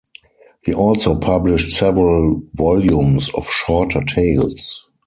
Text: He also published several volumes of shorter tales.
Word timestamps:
He 0.63 0.73
also 0.73 1.13
published 1.13 1.77
several 1.77 2.41
volumes 2.55 3.29
of 3.35 3.47
shorter 3.47 4.03
tales. 4.03 4.87